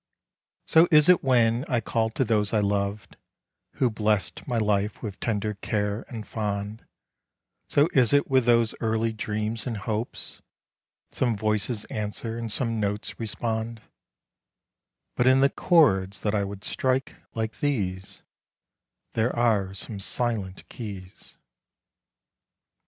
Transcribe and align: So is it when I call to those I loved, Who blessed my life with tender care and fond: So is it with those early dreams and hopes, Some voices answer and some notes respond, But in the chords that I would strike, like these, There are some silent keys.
So 0.65 0.87
is 0.89 1.09
it 1.09 1.23
when 1.23 1.63
I 1.67 1.79
call 1.79 2.09
to 2.09 2.25
those 2.25 2.53
I 2.55 2.59
loved, 2.59 3.17
Who 3.73 3.91
blessed 3.91 4.47
my 4.47 4.57
life 4.57 5.03
with 5.03 5.19
tender 5.19 5.53
care 5.53 6.05
and 6.09 6.25
fond: 6.25 6.87
So 7.69 7.87
is 7.93 8.11
it 8.11 8.27
with 8.27 8.45
those 8.45 8.73
early 8.81 9.13
dreams 9.13 9.67
and 9.67 9.77
hopes, 9.77 10.41
Some 11.11 11.37
voices 11.37 11.85
answer 11.85 12.35
and 12.39 12.51
some 12.51 12.79
notes 12.79 13.19
respond, 13.19 13.79
But 15.15 15.27
in 15.27 15.41
the 15.41 15.51
chords 15.51 16.21
that 16.21 16.33
I 16.33 16.45
would 16.45 16.63
strike, 16.63 17.13
like 17.35 17.59
these, 17.59 18.23
There 19.13 19.35
are 19.35 19.75
some 19.75 19.99
silent 19.99 20.67
keys. 20.67 21.37